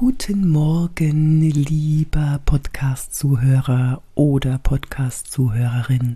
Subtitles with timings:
[0.00, 6.14] Guten Morgen, lieber Podcast-Zuhörer oder Podcast-Zuhörerin.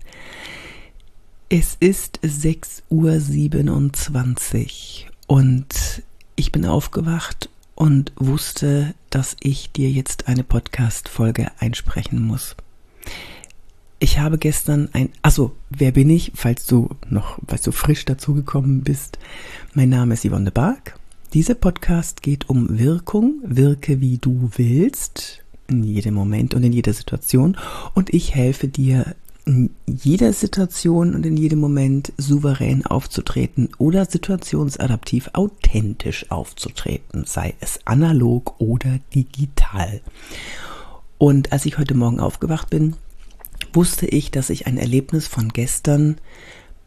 [1.49, 6.05] Es ist 6.27 Uhr und
[6.37, 12.55] ich bin aufgewacht und wusste, dass ich dir jetzt eine Podcast-Folge einsprechen muss.
[13.99, 18.83] Ich habe gestern ein, also wer bin ich, falls du noch, falls du frisch dazugekommen
[18.83, 19.19] bist.
[19.75, 21.02] Mein Name ist Yvonne de Barg
[21.33, 26.93] dieser Podcast geht um Wirkung, wirke wie du willst, in jedem Moment und in jeder
[26.93, 27.57] Situation.
[27.95, 29.15] Und ich helfe dir
[29.47, 37.81] in jeder Situation und in jedem Moment souverän aufzutreten oder situationsadaptiv authentisch aufzutreten, sei es
[37.87, 40.01] analog oder digital.
[41.19, 42.95] Und als ich heute Morgen aufgewacht bin,
[43.73, 46.19] wusste ich, dass ich ein Erlebnis von gestern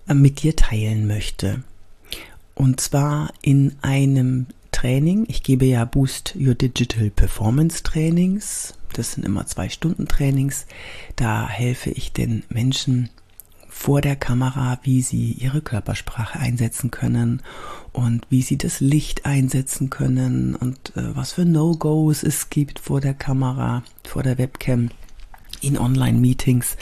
[0.07, 1.63] äh, mit dir teilen möchte.
[2.55, 5.25] Und zwar in einem Training.
[5.27, 8.73] Ich gebe ja Boost Your Digital Performance Trainings.
[8.93, 10.65] Das sind immer zwei Stunden Trainings.
[11.15, 13.09] Da helfe ich den Menschen
[13.67, 17.41] vor der Kamera, wie sie ihre Körpersprache einsetzen können
[17.91, 23.01] und wie sie das Licht einsetzen können und äh, was für No-Gos es gibt vor
[23.01, 24.89] der Kamera, vor der Webcam,
[25.61, 26.77] in Online-Meetings.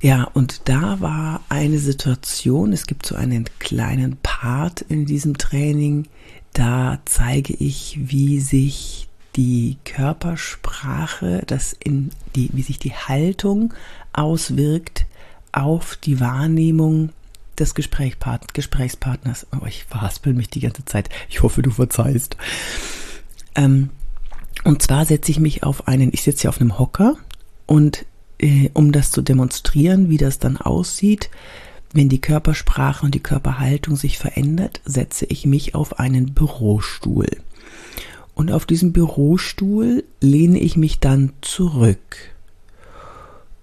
[0.00, 6.06] Ja, und da war eine Situation, es gibt so einen kleinen Part in diesem Training,
[6.52, 13.74] da zeige ich, wie sich die Körpersprache, das in die, wie sich die Haltung
[14.12, 15.06] auswirkt
[15.52, 17.10] auf die Wahrnehmung
[17.58, 19.46] des Gesprächspart Gesprächspartners.
[19.52, 21.08] Oh, ich verhaspel mich die ganze Zeit.
[21.28, 22.36] Ich hoffe, du verzeihst.
[23.54, 23.90] Ähm,
[24.64, 27.16] und zwar setze ich mich auf einen, ich sitze hier auf einem Hocker
[27.66, 28.04] und
[28.38, 31.30] äh, um das zu demonstrieren, wie das dann aussieht,
[31.92, 37.28] wenn die Körpersprache und die Körperhaltung sich verändert, setze ich mich auf einen Bürostuhl.
[38.34, 42.16] Und auf diesem Bürostuhl lehne ich mich dann zurück.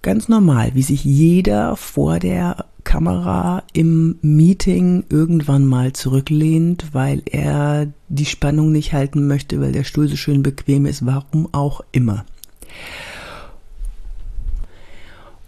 [0.02, 7.88] Ganz normal, wie sich jeder vor der Kamera im Meeting irgendwann mal zurücklehnt, weil er
[8.08, 12.24] die Spannung nicht halten möchte, weil der Stuhl so schön bequem ist, warum auch immer.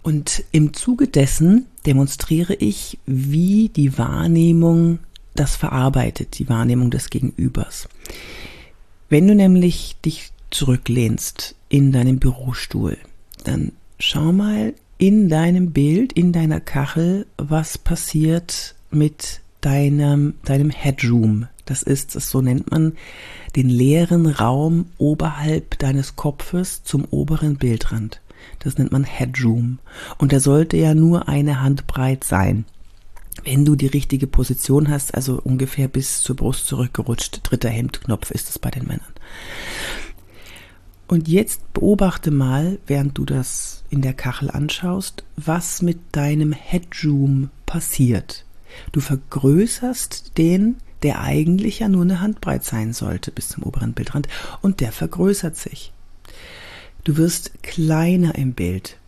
[0.01, 4.99] Und im Zuge dessen demonstriere ich, wie die Wahrnehmung
[5.35, 7.87] das verarbeitet, die Wahrnehmung des Gegenübers.
[9.09, 12.97] Wenn du nämlich dich zurücklehnst in deinem Bürostuhl,
[13.43, 21.47] dann schau mal in deinem Bild, in deiner Kachel, was passiert mit deinem, deinem Headroom.
[21.65, 22.93] Das ist, so nennt man
[23.55, 28.21] den leeren Raum oberhalb deines Kopfes zum oberen Bildrand.
[28.59, 29.79] Das nennt man Headroom.
[30.17, 32.65] Und der sollte ja nur eine Hand breit sein.
[33.43, 38.49] Wenn du die richtige Position hast, also ungefähr bis zur Brust zurückgerutscht, dritter Hemdknopf ist
[38.49, 39.13] es bei den Männern.
[41.07, 47.49] Und jetzt beobachte mal, während du das in der Kachel anschaust, was mit deinem Headroom
[47.65, 48.45] passiert.
[48.91, 54.27] Du vergrößerst den, der eigentlich ja nur eine Handbreit sein sollte bis zum oberen Bildrand,
[54.61, 55.91] und der vergrößert sich.
[57.09, 58.99] Du wirst kleiner im Bild.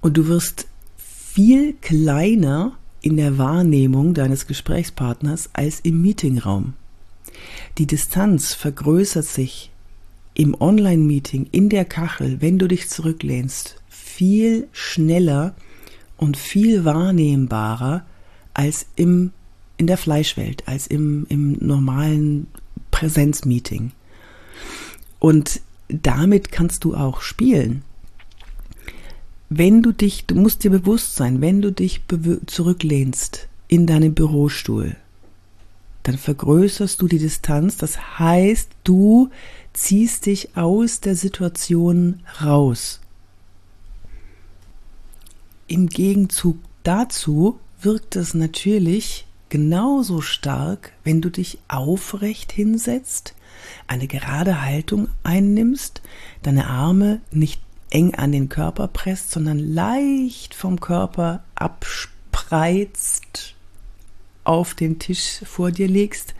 [0.00, 6.72] Und du wirst viel kleiner in der Wahrnehmung deines Gesprächspartners als im Meetingraum.
[7.76, 9.70] Die Distanz vergrößert sich
[10.32, 15.54] im Online-Meeting, in der Kachel, wenn du dich zurücklehnst, viel schneller
[16.16, 18.06] und viel wahrnehmbarer
[18.54, 19.32] als im,
[19.76, 22.46] in der Fleischwelt, als im, im normalen
[22.90, 23.92] Präsenzmeeting.
[25.18, 27.82] Und damit kannst du auch spielen.
[29.50, 32.02] Wenn du dich, du musst dir bewusst sein, wenn du dich
[32.46, 34.96] zurücklehnst in deinem Bürostuhl,
[36.02, 37.76] dann vergrößerst du die Distanz.
[37.76, 39.30] Das heißt, du
[39.72, 43.00] ziehst dich aus der Situation raus.
[45.66, 53.34] Im Gegenzug dazu wirkt es natürlich genauso stark, wenn du dich aufrecht hinsetzt,
[53.86, 56.02] eine gerade Haltung einnimmst,
[56.42, 57.60] deine Arme nicht
[57.90, 63.54] eng an den Körper presst, sondern leicht vom Körper abspreizt,
[64.42, 66.34] auf den Tisch vor dir legst.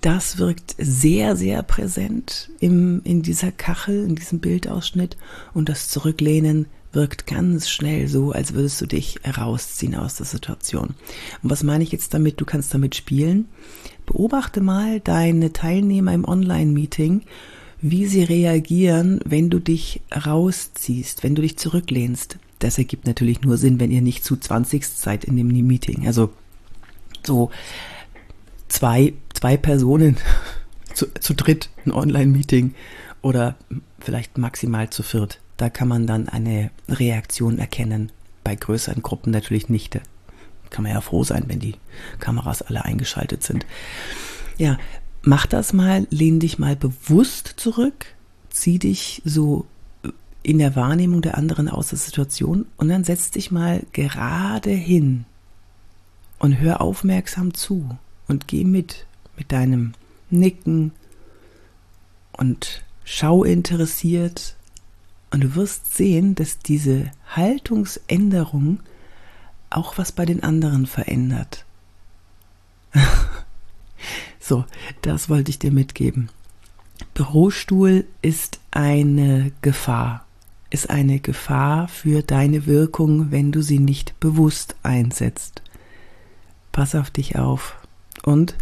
[0.00, 5.16] Das wirkt sehr, sehr präsent im, in dieser Kachel, in diesem Bildausschnitt
[5.54, 10.94] und das Zurücklehnen wirkt ganz schnell so, als würdest du dich herausziehen aus der Situation.
[11.42, 12.40] Und was meine ich jetzt damit?
[12.40, 13.48] Du kannst damit spielen.
[14.06, 17.22] Beobachte mal deine Teilnehmer im Online-Meeting,
[17.80, 22.38] wie sie reagieren, wenn du dich rausziehst, wenn du dich zurücklehnst.
[22.58, 26.06] Das ergibt natürlich nur Sinn, wenn ihr nicht zu 20 seid in dem Meeting.
[26.06, 26.30] Also
[27.24, 27.50] so
[28.68, 30.16] zwei, zwei Personen
[30.94, 32.74] zu, zu dritt ein Online-Meeting
[33.22, 33.56] oder
[34.00, 35.40] vielleicht maximal zu viert.
[35.58, 38.10] Da kann man dann eine Reaktion erkennen.
[38.44, 40.00] Bei größeren Gruppen natürlich nicht.
[40.70, 41.74] Kann man ja froh sein, wenn die
[42.20, 43.66] Kameras alle eingeschaltet sind.
[44.56, 44.78] Ja,
[45.22, 48.06] mach das mal, lehn dich mal bewusst zurück,
[48.48, 49.66] zieh dich so
[50.42, 55.26] in der Wahrnehmung der anderen aus der Situation und dann setz dich mal gerade hin
[56.38, 59.06] und hör aufmerksam zu und geh mit
[59.38, 59.92] mit deinem
[60.30, 60.92] Nicken
[62.32, 64.56] und schau interessiert
[65.30, 68.80] und du wirst sehen, dass diese Haltungsänderung
[69.70, 71.64] auch was bei den anderen verändert.
[74.40, 74.64] so,
[75.02, 76.30] das wollte ich dir mitgeben.
[77.14, 80.24] Bürostuhl ist eine Gefahr,
[80.70, 85.62] ist eine Gefahr für deine Wirkung, wenn du sie nicht bewusst einsetzt.
[86.72, 87.76] Pass auf dich auf
[88.22, 88.54] und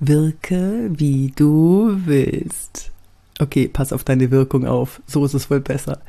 [0.00, 2.92] wirke, wie du willst.
[3.40, 5.00] Okay, pass auf deine Wirkung auf.
[5.06, 6.00] So ist es wohl besser.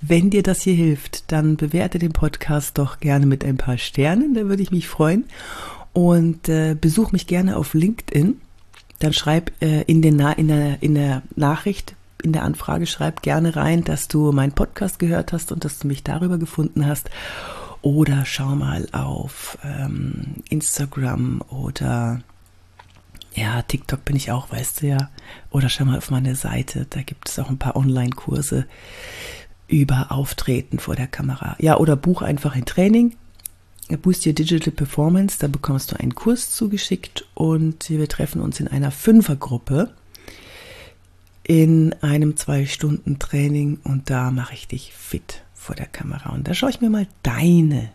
[0.00, 4.34] Wenn dir das hier hilft, dann bewerte den Podcast doch gerne mit ein paar Sternen.
[4.34, 5.24] Da würde ich mich freuen.
[5.92, 8.40] Und äh, besuch mich gerne auf LinkedIn.
[8.98, 13.22] Dann schreib äh, in, den Na in, der, in der Nachricht, in der Anfrage, schreib
[13.22, 17.08] gerne rein, dass du meinen Podcast gehört hast und dass du mich darüber gefunden hast.
[17.82, 22.22] Oder schau mal auf ähm, Instagram oder
[23.44, 25.10] ja, TikTok bin ich auch, weißt du ja.
[25.50, 28.66] Oder schau mal auf meine Seite, da gibt es auch ein paar Online-Kurse
[29.68, 31.54] über Auftreten vor der Kamera.
[31.58, 33.16] Ja, oder buch einfach ein Training.
[34.00, 38.66] Boost Your Digital Performance, da bekommst du einen Kurs zugeschickt und wir treffen uns in
[38.68, 39.92] einer Fünfergruppe
[41.42, 46.48] in einem zwei Stunden Training und da mache ich dich fit vor der Kamera und
[46.48, 47.90] da schaue ich mir mal deine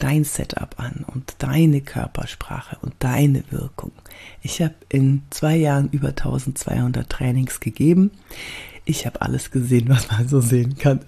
[0.00, 3.92] dein Setup an und deine Körpersprache und deine Wirkung.
[4.42, 8.10] Ich habe in zwei Jahren über 1200 Trainings gegeben.
[8.84, 11.00] Ich habe alles gesehen, was man so sehen kann.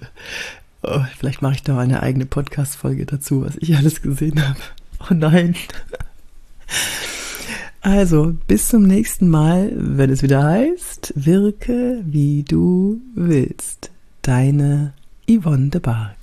[0.82, 4.60] Oh, vielleicht mache ich da mal eine eigene Podcast-Folge dazu, was ich alles gesehen habe.
[5.10, 5.56] Oh nein.
[7.80, 13.90] Also, bis zum nächsten Mal, wenn es wieder heißt, wirke wie du willst.
[14.22, 14.92] Deine
[15.28, 16.21] Yvonne de Barg.